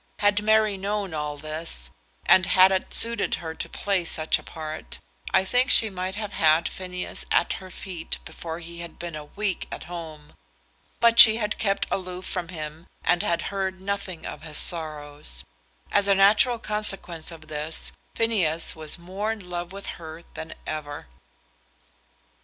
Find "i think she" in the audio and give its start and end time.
5.31-5.91